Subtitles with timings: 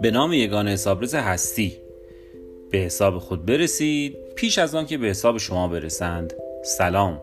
[0.00, 1.76] به نام یگان حسابرس هستی.
[2.70, 6.32] به حساب خود برسید پیش از آن که به حساب شما برسند.
[6.64, 7.20] سلام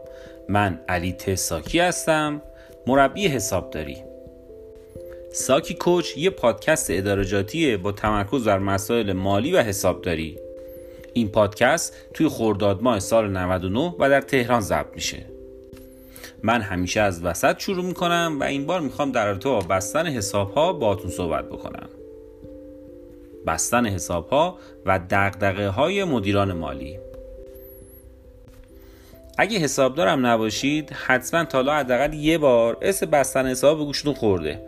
[0.50, 2.42] من علی تساکی هستم
[2.88, 3.98] مربی حسابداری.
[5.34, 10.38] ساکی کوچ یه پادکست ادارجاتیه با تمرکز بر مسائل مالی و حسابداری.
[11.14, 15.31] این پادکست توی خرداد ماه سال 99 و در تهران ضبط میشه.
[16.44, 20.54] من همیشه از وسط شروع می‌کنم و این بار می‌خوام در رابطه با بستن حساب
[20.54, 21.90] ها باهاتون صحبت بکنم.
[23.48, 26.98] بستن حساب ها و دقدقه های مدیران مالی.
[29.38, 34.62] اگه حسابدارم نباشید حتما تالا حداقل یه بار اسم بستن حساب به گوشتون خورده.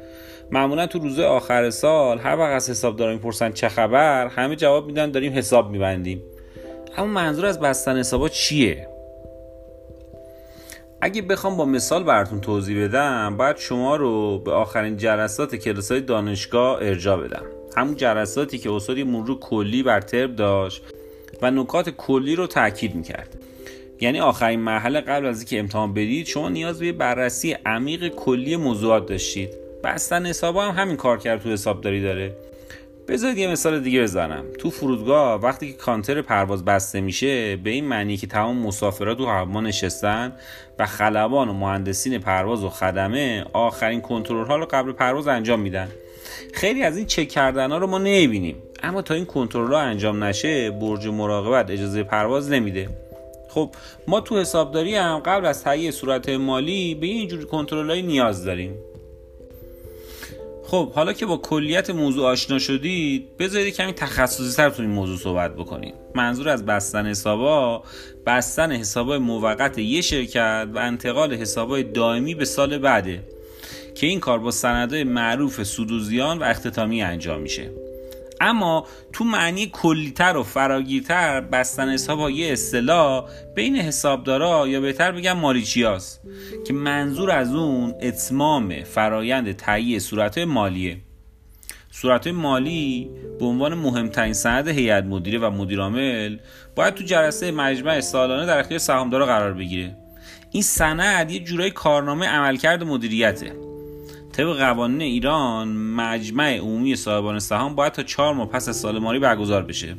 [0.51, 5.11] معمولا تو روزه آخر سال هر وقت از حسابدارا می‌پرسن چه خبر همه جواب میدن
[5.11, 6.21] داریم حساب میبندیم.
[6.97, 8.87] اما منظور از بستن حسابا چیه؟
[11.03, 16.01] اگه بخوام با مثال براتون توضیح بدم باید شما رو به آخرین جلسات کلاس های
[16.01, 17.45] دانشگاه ارجا بدم.
[17.77, 20.83] همون جلساتی که استاد مرور کلی بر ترم داشت
[21.41, 23.37] و نکات کلی رو تاکید می‌کرد.
[24.01, 29.05] یعنی آخرین مرحله قبل از اینکه امتحان بدید شما نیاز به بررسی عمیق کلی موضوعات
[29.05, 29.49] داشتید.
[29.83, 32.35] بستن حساب هم همین کار کرد تو حسابداری داره.
[33.07, 34.43] بذارید یه مثال دیگه بزنم.
[34.59, 39.25] تو فرودگاه وقتی که کانتر پرواز بسته میشه به این معنی که تمام مسافرات تو
[39.25, 40.33] هوا نشستن
[40.79, 45.87] و خلبان و مهندسین پرواز و خدمه آخرین کنترل ها رو قبل پرواز انجام میدن.
[46.53, 48.55] خیلی از این چک کردن ها رو ما نمی‌بینیم.
[48.83, 52.89] اما تا این کنترل ها انجام نشه برج مراقبت اجازه پرواز نمیده.
[53.49, 53.69] خب
[54.07, 58.75] ما تو حسابداری هم قبل از تهیه صورت مالی به اینجور کنترل نیاز داریم.
[60.73, 65.17] خب حالا که با کلیت موضوع آشنا شدید بذارید کمی تخصصی تر تو این موضوع
[65.17, 65.93] صحبت بکنیم.
[66.15, 67.83] منظور از بستن حسابا
[68.25, 73.23] بستن حسابای موقت یه شرکت و انتقال حسابای دائمی به سال بعده
[73.95, 77.71] که این کار با سندهای معروف سود و زیان و اختتامی انجام میشه.
[78.43, 85.11] اما تو معنی کلیتر و فراگیرتر بستن حساب ها یه اصطلاح بین حسابدارا یا بهتر
[85.11, 86.19] بگم ماریچیاس
[86.67, 90.97] که منظور از اون اتمام فرایند تهیه صورت مالیه.
[91.91, 93.09] صورت مالی
[93.39, 96.37] به عنوان مهمترین سند هیئت مدیره و مدیرعامل
[96.75, 99.97] باید تو جلسه مجمع سالانه در اختیار سهامدارا قرار بگیره.
[100.51, 103.72] این سند یه جورای کارنامه عملکرد مدیریته.
[104.33, 109.19] طبق قوانین ایران مجمع عمومی صاحبان سهام باید تا چهار ماه پس از سال مالی
[109.19, 109.95] برگزار بشه.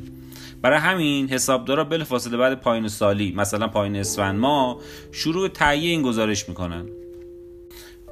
[0.61, 4.79] برای همین حسابدارا بلافاصله بعد پایین سالی مثلا پایین اسفند ما
[5.11, 6.85] شروع تهیه این گزارش می‌کنن.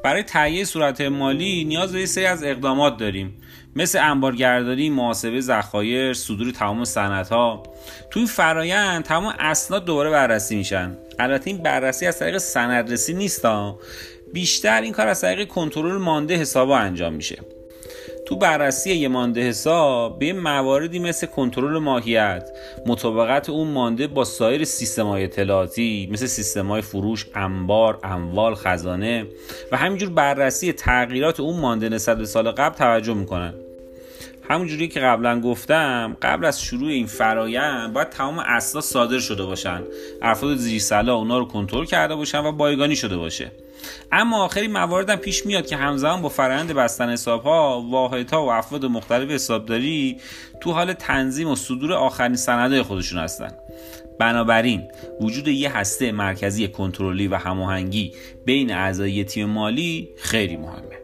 [0.03, 3.33] برای تهیه صورت مالی نیاز به سری از اقدامات داریم.
[3.75, 7.63] مثل انبارگردانی، محاسبه ذخایر، صدور تمام سندها
[8.11, 10.97] تو این فرایند تمام اسناد دوباره بررسی میشن.
[11.19, 13.45] البته این بررسی از طریق سندرسی نیست
[14.33, 17.39] بیشتر این کار از طریق کنترل مانده حسابا انجام میشه.
[18.25, 22.49] تو بررسی یه مانده حساب به مواردی مثل کنترل ماهیت
[22.85, 29.25] مطابقت اون مانده با سایر سیستم های اطلاعاتی مثل سیستم های فروش انبار اموال خزانه
[29.71, 33.53] و همینجور بررسی تغییرات اون مانده نسبت به سال قبل توجه می‌کنن.
[34.49, 39.81] همونجوری که قبلا گفتم قبل از شروع این فرایند باید تمام اسناد صادر شده باشن
[40.21, 43.51] افراد زیر سلا اونا رو کنترل کرده باشن و بایگانی شده باشه.
[44.11, 48.85] اما آخری مواردم پیش میاد که همزمان با فرآیند بستن حساب ها واحدها و افراد
[48.85, 50.17] مختلف حسابداری
[50.61, 53.51] تو حال تنظیم و صدور آخرین سندهای خودشون هستن.
[54.19, 54.83] بنابراین
[55.21, 58.13] وجود یه هسته مرکزی کنترلی و هماهنگی
[58.45, 61.02] بین اعضای تیم مالی خیلی مهمه.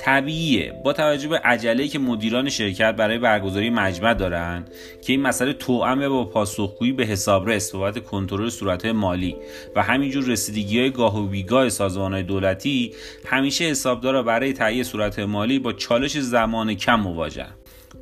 [0.00, 0.72] طبیعیه.
[0.84, 4.64] با توجه به عجله که مدیران شرکت برای برگزاری مجمع دارن
[5.02, 9.36] که این مسئله توأمه با پاسخگویی به حسابرس بابت کنترل صورت مالی
[9.76, 12.94] و همینجور رسیدگی های گاه و بیگاه سازمان های دولتی
[13.26, 17.46] همیشه حسابدارا برای تهیه صورت مالی با چالش زمان کم مواجه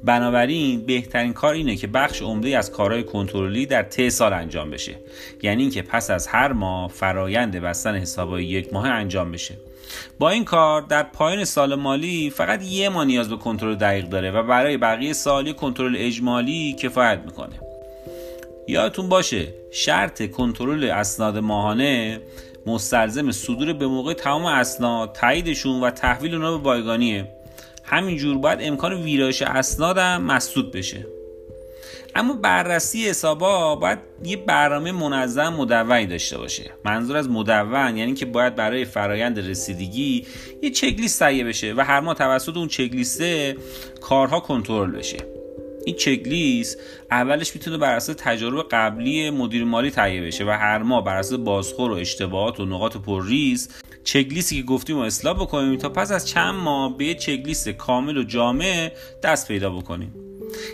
[0.05, 4.95] بنابراین بهترین کار اینه که بخش عمده از کارهای کنترلی در طی سال انجام بشه.
[5.43, 9.55] یعنی اینکه پس از هر ماه فرایند بستن حسابهای یک ماه انجام بشه.
[10.19, 14.31] با این کار در پایان سال مالی فقط یه ماه نیاز به کنترل دقیق داره
[14.31, 17.61] و برای بقیه سالی کنترل اجمالی کفایت می‌کنه.
[18.69, 22.21] یادتون باشه شرط کنترل اسناد ماهانه
[22.67, 27.29] مستلزم صدور به موقع تمام اسناد تاییدشون و تحویل اونا به بایگانیه.
[27.85, 31.07] همینجور باید امکان ویرایش اسناد هم مسدود بشه.
[32.15, 36.71] اما بررسی حسابا باید یه برنامه منظم مدونی داشته باشه.
[36.85, 40.27] منظور از مدون یعنی که باید برای فرایند رسیدگی
[40.63, 43.57] یه چکلیست تهیه بشه و هر ماه توسط اون چکلیسته
[44.01, 45.19] کارها کنترل بشه.
[45.87, 46.79] این چکلیست
[47.11, 51.39] اولش می‌تونه بر اساس تجارب قبلی مدیر مالی تهیه بشه و هر ماه بر اساس
[51.39, 53.69] بازخور و اشتباهات و نقاط پرریز
[54.05, 58.17] چکلیستی که گفتیم و اصلاح بکنیم تا پس از چند ماه به یه چکلیست کامل
[58.17, 60.28] و جامع دست پیدا بکنیم.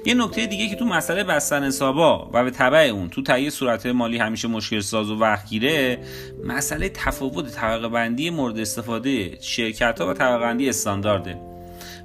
[0.05, 3.87] یه نکته دیگه که تو مسئله بستن حسابا و به تبع اون تو تهیه صورت
[3.87, 5.99] مالی همیشه مشکل ساز و وقتگیره
[6.45, 11.39] مسئله تفاوت طبقه بندی مورد استفاده شرکت ها و طبقه بندی استاندارده.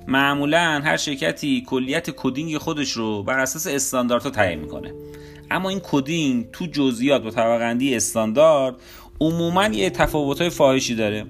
[0.07, 4.93] معمولا هر شرکتی کلیت کدینگ خودش رو بر اساس استانداردها تعیین می‌کنه.
[5.51, 8.75] اما این کدینگ تو جزئیات با طبقه بندی استاندارد
[9.21, 11.25] عموما یه تفاوت‌های فاحشی داره.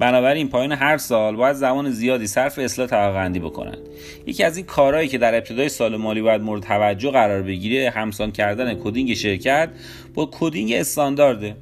[0.00, 3.78] بنابراین پایان هر سال باید زمان زیادی صرف اصلاح طبقه‌بندی بکنن.
[4.26, 8.32] یکی از این کارهایی که در ابتدای سال مالی باید مورد توجه قرار بگیره همسان
[8.32, 9.70] کردن کدینگ شرکت
[10.14, 11.56] با کدینگ استاندارده.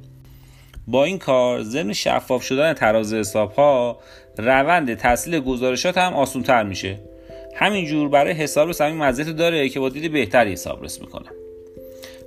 [0.87, 3.99] با این کار ضمن شفاف شدن تراز حساب ها
[4.37, 6.99] روند تهیه گزارشات هم آسونتر میشه.
[7.55, 11.29] همینجور برای حسابرس هم این مزیت داره که با دید بهتری حسابرسی می‌کنه.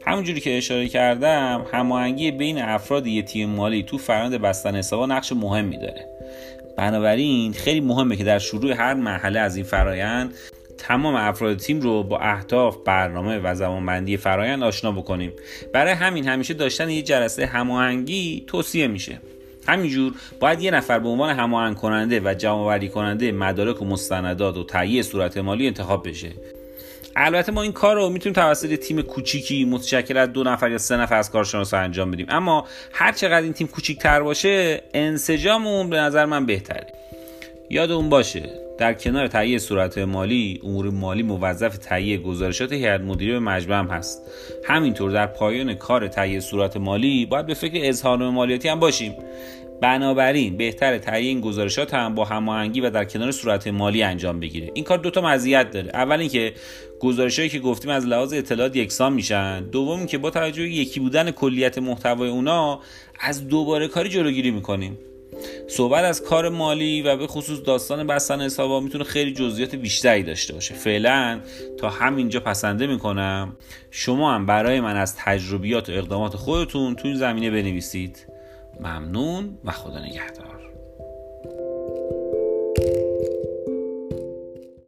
[0.06, 5.32] همونجوری که اشاره کردم هماهنگی بین افراد یه تیم مالی تو فرآیند بستن حسابا نقش
[5.32, 6.06] مهمی داره.
[6.76, 10.34] بنابراین خیلی مهمه که در شروع هر مرحله از این فرایند
[10.78, 15.32] تمام افراد تیم رو با اهداف برنامه و زمانبندی فرایند آشنا بکنیم.
[15.72, 19.20] برای همین همیشه داشتن یه جلسه هماهنگی توصیه میشه.
[19.68, 24.64] همینجور باید یه نفر به عنوان هماهنگ کننده و جمعآوری کننده مدارک و مستندات و
[24.64, 26.30] تهیه صورت مالی انتخاب بشه.
[27.16, 30.96] البته ما این کار رو می‌تونیم توسط تیم کوچیکی متشکل از دو نفر یا سه
[30.96, 32.26] نفر از کارشناس انجام بدیم.
[32.28, 36.86] اما هر چقدر این تیم کوچیکتر باشه انسجام اون به نظر من بهتره.
[37.70, 43.38] یاد اون باشه در کنار تهیه صورت مالی امور مالی موظف تهیه گزارشات هیئت مدیره
[43.38, 44.22] مجمع هم هست.
[44.64, 49.14] همینطور در پایان کار تهیه صورت مالی باید به فکر اظهارنامه مالیاتی هم باشیم.
[49.82, 54.70] بنابراین بهتر تهیه این گزارشات هم با هماهنگی و در کنار صورت مالی انجام بگیره.
[54.74, 55.90] این کار دوتا مزیت داره.
[55.94, 56.54] اول اینکه
[57.00, 59.64] گزارشهایی که گفتیم از لحاظ اطلاعات یکسان میشن.
[59.64, 62.80] دوم که با توجه یکی بودن کلیت محتوای اونا
[63.20, 64.98] از دوباره کاری جلوگیری می‌کنیم.
[65.68, 70.54] صحبت از کار مالی و به خصوص داستان بستن حسابا می‌تونه خیلی جزئیات بیشتری داشته
[70.54, 70.74] باشه.
[70.74, 71.40] فعلا
[71.78, 73.56] تا همینجا پسنده می‌کنم.
[73.90, 78.31] شما هم برای من از تجربیات و اقدامات خودتون تو این زمینه بنویسید.
[78.80, 80.61] ممنون و خدا نگهدار.